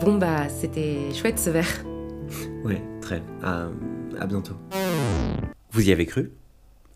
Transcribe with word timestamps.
Bon 0.00 0.16
bah, 0.16 0.48
c'était 0.48 1.12
chouette 1.14 1.38
ce 1.38 1.50
verre. 1.50 1.84
Ouais, 2.64 2.80
très. 3.00 3.22
À, 3.42 3.68
à 4.20 4.26
bientôt. 4.26 4.54
Vous 5.72 5.88
y 5.88 5.92
avez 5.92 6.06
cru? 6.06 6.30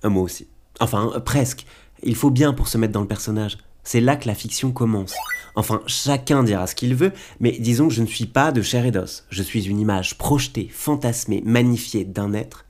Moi 0.04 0.22
aussi. 0.22 0.46
Enfin, 0.78 1.10
euh, 1.14 1.18
presque. 1.20 1.66
Il 2.04 2.14
faut 2.14 2.30
bien 2.30 2.52
pour 2.52 2.68
se 2.68 2.78
mettre 2.78 2.92
dans 2.92 3.00
le 3.00 3.08
personnage. 3.08 3.58
C'est 3.82 4.00
là 4.00 4.14
que 4.14 4.28
la 4.28 4.34
fiction 4.34 4.70
commence. 4.70 5.14
Enfin, 5.56 5.80
chacun 5.86 6.44
dira 6.44 6.66
ce 6.68 6.74
qu'il 6.76 6.94
veut, 6.94 7.12
mais 7.40 7.52
disons 7.58 7.88
que 7.88 7.94
je 7.94 8.02
ne 8.02 8.06
suis 8.06 8.26
pas 8.26 8.52
de 8.52 8.62
chair 8.62 8.84
et 8.86 8.90
d'os. 8.92 9.24
Je 9.30 9.42
suis 9.42 9.64
une 9.66 9.80
image 9.80 10.18
projetée, 10.18 10.68
fantasmée, 10.68 11.42
magnifiée 11.44 12.04
d'un 12.04 12.32
être 12.32 12.64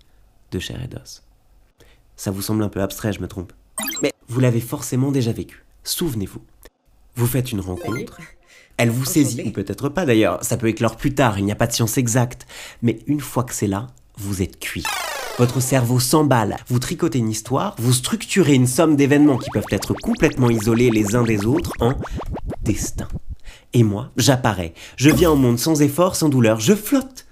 de 0.52 0.58
chair 0.58 0.82
et 0.82 0.88
d'os. 0.88 1.22
Ça 2.16 2.30
vous 2.30 2.42
semble 2.42 2.62
un 2.62 2.68
peu 2.68 2.80
abstrait, 2.80 3.12
je 3.12 3.20
me 3.20 3.28
trompe? 3.28 3.52
Mais 4.02 4.12
vous 4.28 4.40
l'avez 4.40 4.60
forcément 4.60 5.10
déjà 5.12 5.32
vécu. 5.32 5.64
Souvenez-vous. 5.82 6.40
Vous 7.16 7.26
faites 7.26 7.52
une 7.52 7.60
rencontre, 7.60 8.20
elle 8.76 8.90
vous 8.90 9.04
saisit, 9.04 9.42
ou 9.46 9.50
peut-être 9.50 9.88
pas 9.88 10.04
d'ailleurs, 10.04 10.42
ça 10.42 10.56
peut 10.56 10.68
éclore 10.68 10.96
plus 10.96 11.14
tard, 11.14 11.38
il 11.38 11.44
n'y 11.44 11.52
a 11.52 11.56
pas 11.56 11.68
de 11.68 11.72
science 11.72 11.96
exacte. 11.96 12.46
Mais 12.82 12.98
une 13.06 13.20
fois 13.20 13.44
que 13.44 13.54
c'est 13.54 13.68
là, 13.68 13.86
vous 14.16 14.42
êtes 14.42 14.58
cuit. 14.58 14.84
Votre 15.38 15.60
cerveau 15.60 16.00
s'emballe, 16.00 16.56
vous 16.68 16.78
tricotez 16.78 17.18
une 17.18 17.30
histoire, 17.30 17.76
vous 17.78 17.92
structurez 17.92 18.54
une 18.54 18.66
somme 18.66 18.96
d'événements 18.96 19.38
qui 19.38 19.50
peuvent 19.50 19.64
être 19.70 19.94
complètement 19.94 20.50
isolés 20.50 20.90
les 20.90 21.14
uns 21.14 21.22
des 21.22 21.46
autres 21.46 21.72
en 21.80 21.94
destin. 22.62 23.08
Et 23.72 23.82
moi, 23.82 24.10
j'apparais. 24.16 24.74
Je 24.96 25.10
viens 25.10 25.30
au 25.30 25.36
monde 25.36 25.58
sans 25.58 25.82
effort, 25.82 26.16
sans 26.16 26.28
douleur, 26.28 26.60
je 26.60 26.74
flotte. 26.74 27.26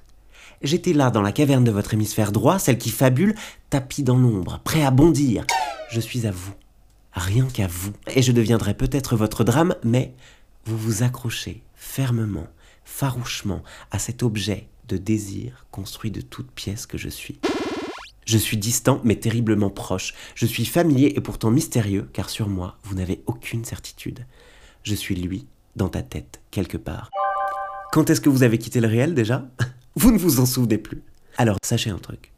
J'étais 0.62 0.92
là 0.92 1.10
dans 1.10 1.22
la 1.22 1.32
caverne 1.32 1.64
de 1.64 1.72
votre 1.72 1.94
hémisphère 1.94 2.30
droit, 2.30 2.58
celle 2.60 2.78
qui 2.78 2.90
fabule, 2.90 3.34
tapis 3.70 4.04
dans 4.04 4.16
l'ombre, 4.16 4.60
prêt 4.62 4.84
à 4.84 4.92
bondir. 4.92 5.44
Je 5.90 6.00
suis 6.00 6.26
à 6.26 6.30
vous, 6.30 6.52
rien 7.12 7.46
qu'à 7.46 7.66
vous. 7.66 7.92
Et 8.14 8.22
je 8.22 8.32
deviendrai 8.32 8.74
peut-être 8.74 9.16
votre 9.16 9.44
drame, 9.44 9.74
mais 9.84 10.14
vous 10.64 10.78
vous 10.78 11.02
accrochez 11.02 11.62
fermement, 11.74 12.46
farouchement 12.84 13.62
à 13.90 13.98
cet 13.98 14.22
objet 14.22 14.68
de 14.88 14.96
désir 14.96 15.66
construit 15.70 16.10
de 16.10 16.20
toutes 16.20 16.50
pièces 16.50 16.86
que 16.86 16.98
je 16.98 17.08
suis. 17.08 17.38
Je 18.24 18.38
suis 18.38 18.56
distant 18.56 19.00
mais 19.04 19.16
terriblement 19.16 19.70
proche. 19.70 20.14
Je 20.34 20.46
suis 20.46 20.64
familier 20.64 21.12
et 21.16 21.20
pourtant 21.20 21.50
mystérieux 21.50 22.08
car 22.12 22.30
sur 22.30 22.48
moi, 22.48 22.78
vous 22.84 22.94
n'avez 22.94 23.22
aucune 23.26 23.64
certitude. 23.64 24.26
Je 24.84 24.94
suis 24.94 25.16
lui 25.16 25.46
dans 25.76 25.88
ta 25.88 26.02
tête, 26.02 26.40
quelque 26.50 26.76
part. 26.76 27.10
Quand 27.92 28.10
est-ce 28.10 28.20
que 28.20 28.28
vous 28.28 28.42
avez 28.42 28.58
quitté 28.58 28.80
le 28.80 28.88
réel 28.88 29.14
déjà? 29.14 29.46
Vous 29.94 30.10
ne 30.10 30.16
vous 30.16 30.40
en 30.40 30.46
souvenez 30.46 30.78
plus. 30.78 31.02
Alors 31.36 31.58
sachez 31.62 31.90
un 31.90 31.98
truc. 31.98 32.32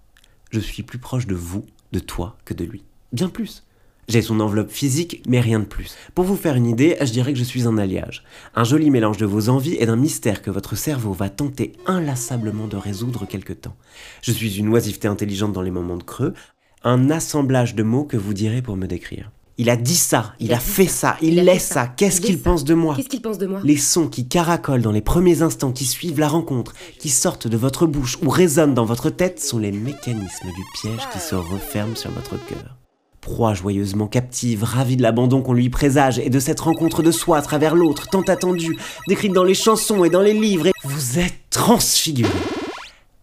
Je 0.51 0.59
suis 0.59 0.83
plus 0.83 0.99
proche 0.99 1.29
de 1.29 1.37
vous, 1.37 1.65
de 1.93 2.01
toi, 2.01 2.37
que 2.45 2.53
de 2.53 2.65
lui. 2.65 2.83
Bien 3.13 3.29
plus. 3.29 3.64
J'ai 4.09 4.23
son 4.23 4.41
enveloppe 4.41 4.71
physique, 4.71 5.23
mais 5.27 5.41
rien 5.41 5.61
de 5.61 5.65
plus. 5.65 5.97
Pour 6.15 6.25
vous 6.25 6.37
faire 6.37 6.57
une 6.57 6.67
idée, 6.67 6.97
je 7.01 7.13
dirais 7.13 7.33
que 7.33 7.39
je 7.39 7.45
suis 7.45 7.67
un 7.67 7.79
alliage. 7.79 8.25
Un 8.55 8.65
joli 8.65 8.91
mélange 8.91 9.17
de 9.17 9.27
vos 9.27 9.49
envies 9.49 9.77
et 9.79 9.87
d'un 9.87 9.97
mystère 9.97 10.43
que 10.43 10.51
votre 10.51 10.77
cerveau 10.77 11.13
va 11.13 11.31
tenter 11.31 11.73
inlassablement 11.87 12.67
de 12.67 12.77
résoudre 12.77 13.27
quelque 13.27 13.53
temps. 13.53 13.77
Je 14.23 14.33
suis 14.33 14.59
une 14.59 14.69
oisiveté 14.69 15.09
intelligente 15.09 15.53
dans 15.53 15.63
les 15.63 15.71
moments 15.71 15.97
de 15.97 16.03
creux, 16.03 16.35
un 16.83 17.11
assemblage 17.11 17.75
de 17.75 17.83
mots 17.83 18.05
que 18.05 18.17
vous 18.17 18.35
direz 18.35 18.63
pour 18.63 18.77
me 18.77 18.87
décrire. 18.87 19.31
Il 19.57 19.71
a 19.71 19.77
dit 19.77 19.95
ça, 19.95 20.35
il, 20.41 20.53
a, 20.53 20.59
fait 20.59 20.89
ça, 20.89 21.17
il, 21.23 21.35
Il 21.35 21.45
fait 21.45 21.59
ça, 21.61 21.75
ça, 21.75 21.87
qu'est-ce 21.87 22.19
il 22.19 22.25
est 22.25 22.27
qu'il 22.27 22.41
pense 22.41 22.65
de 22.65 22.75
moi? 22.75 22.97
Qu'est-ce 22.97 23.09
qu'il 23.09 23.23
pense 23.23 23.39
de 23.39 23.47
moi? 23.47 23.61
Les 23.63 23.77
sons 23.77 24.09
qui 24.09 24.27
caracolent 24.27 24.83
dans 24.83 24.91
les 24.91 25.01
premiers 25.01 25.43
instants 25.43 25.71
qui 25.71 25.85
suivent 25.85 26.19
la 26.19 26.27
rencontre, 26.27 26.75
qui 26.99 27.09
sortent 27.09 27.47
de 27.47 27.57
votre 27.57 27.87
bouche 27.87 28.19
ou 28.23 28.29
résonnent 28.29 28.75
dans 28.75 28.85
votre 28.85 29.11
tête 29.11 29.41
sont 29.41 29.59
les 29.59 29.71
mécanismes 29.71 30.49
du 30.49 30.65
piège 30.75 31.09
qui 31.13 31.21
se 31.21 31.37
referment 31.37 31.95
sur 31.95 32.11
votre 32.11 32.37
cœur. 32.47 32.77
Proie 33.25 33.55
joyeusement 33.55 34.07
captive, 34.07 34.65
ravie 34.65 34.99
de 34.99 35.03
l'abandon 35.03 35.41
qu'on 35.41 35.55
lui 35.55 35.71
présage 35.71 36.19
et 36.19 36.29
de 36.29 36.39
cette 36.39 36.61
rencontre 36.61 37.03
de 37.03 37.11
soi 37.11 37.39
à 37.39 37.43
travers 37.43 37.75
l'autre, 37.75 38.07
tant 38.11 38.21
attendue, 38.21 38.77
décrite 39.09 39.33
dans 39.33 39.45
les 39.45 39.55
chansons 39.55 40.05
et 40.05 40.11
dans 40.11 40.21
les 40.21 40.35
livres, 40.35 40.67
et 40.67 40.73
vous 40.85 41.19
êtes 41.19 41.39
transfiguré. 41.49 42.31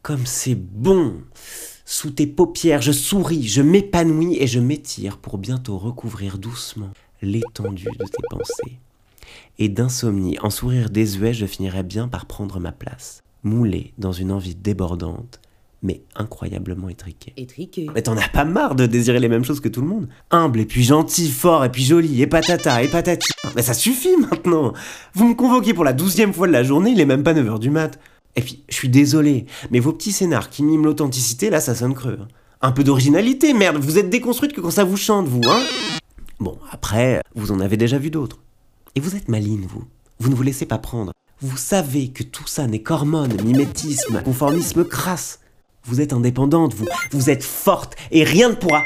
Comme 0.02 0.26
c'est 0.26 0.56
bon. 0.56 1.22
Sous 1.86 2.10
tes 2.10 2.26
paupières, 2.26 2.82
je 2.82 2.92
souris, 2.92 3.48
je 3.48 3.62
m'épanouis 3.62 4.38
et 4.40 4.48
je 4.48 4.60
m'étire 4.60 5.20
pour 5.20 5.38
bientôt 5.38 5.78
recouvrir 5.78 6.40
doucement 6.40 6.90
l'étendue 7.22 7.86
de 8.00 8.06
tes 8.06 8.24
pensées. 8.28 8.80
Et 9.60 9.70
d'insomnie, 9.70 10.40
en 10.40 10.50
sourire 10.50 10.90
désuet, 10.90 11.36
je 11.36 11.46
finirais 11.46 11.84
bien 11.84 12.08
par 12.08 12.26
prendre 12.26 12.60
ma 12.60 12.72
place, 12.72 13.22
moulé 13.44 13.94
dans 14.00 14.14
une 14.14 14.32
envie 14.32 14.56
débordante, 14.56 15.40
mais 15.84 16.04
incroyablement 16.16 16.90
étriquée. 16.90 17.34
Étriqué. 17.38 17.88
Mais 17.96 18.02
t'en 18.04 18.16
as 18.18 18.28
pas 18.30 18.46
marre 18.46 18.76
de 18.76 18.86
désirer 18.86 19.20
les 19.20 19.30
mêmes 19.30 19.44
choses 19.44 19.60
que 19.60 19.70
tout 19.70 19.82
le 19.82 19.88
monde 19.88 20.08
Humble, 20.30 20.60
et 20.60 20.66
puis 20.66 20.84
gentil, 20.84 21.30
fort, 21.32 21.66
et 21.66 21.72
puis 21.72 21.84
joli, 21.84 22.22
et 22.22 22.28
patata, 22.28 22.84
et 22.84 22.88
patati. 22.88 23.32
Mais 23.56 23.62
ça 23.64 23.74
suffit 23.74 24.16
maintenant 24.18 24.74
Vous 25.14 25.28
me 25.28 25.34
convoquez 25.34 25.74
pour 25.74 25.84
la 25.84 25.94
douzième 25.94 26.34
fois 26.34 26.48
de 26.48 26.52
la 26.54 26.64
journée, 26.64 26.92
il 26.92 27.00
est 27.00 27.06
même 27.06 27.24
pas 27.24 27.34
9h 27.34 27.60
du 27.60 27.70
mat. 27.72 28.00
Et 28.36 28.42
puis, 28.42 28.64
je 28.70 28.76
suis 28.76 28.90
désolé, 28.90 29.46
mais 29.72 29.80
vos 29.80 29.92
petits 29.92 30.12
scénars 30.14 30.50
qui 30.50 30.64
miment 30.64 30.86
l'authenticité, 30.86 31.50
là, 31.50 31.60
ça 31.60 31.76
sonne 31.76 31.94
creux. 31.94 32.18
hein. 32.22 32.28
Un 32.62 32.72
peu 32.72 32.84
d'originalité, 32.84 33.54
merde, 33.54 33.78
vous 33.84 33.98
êtes 33.98 34.10
déconstruite 34.10 34.54
que 34.54 34.62
quand 34.62 34.72
ça 34.72 34.84
vous 34.84 34.96
chante, 34.98 35.28
vous, 35.28 35.42
hein 35.50 35.60
Bon, 36.40 36.58
après, 36.72 37.22
vous 37.36 37.52
en 37.52 37.60
avez 37.60 37.76
déjà 37.76 37.98
vu 37.98 38.10
d'autres. 38.10 38.40
Et 38.96 39.00
vous 39.00 39.16
êtes 39.16 39.28
maligne, 39.30 39.66
vous. 39.68 39.84
Vous 40.20 40.30
ne 40.30 40.36
vous 40.36 40.44
laissez 40.44 40.66
pas 40.66 40.78
prendre. 40.78 41.12
Vous 41.42 41.58
savez 41.58 42.10
que 42.10 42.24
tout 42.24 42.48
ça 42.48 42.68
n'est 42.68 42.82
qu'hormones, 42.84 43.36
mimétisme, 43.44 44.22
conformisme 44.24 44.86
crasse. 44.86 45.40
Vous 45.84 46.02
êtes 46.02 46.14
indépendante, 46.14 46.74
vous. 46.74 46.88
Vous 47.12 47.30
êtes 47.30 47.44
forte, 47.44 47.96
et 48.12 48.24
rien 48.24 48.50
ne 48.50 48.56
pourra... 48.56 48.86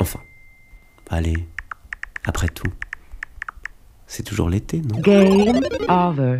Enfin. 0.00 0.20
Allez, 1.10 1.46
après 2.24 2.48
tout. 2.48 2.70
C'est 4.06 4.22
toujours 4.22 4.48
l'été, 4.48 4.80
non? 4.80 5.00
Game 5.00 5.60
over. 5.88 6.36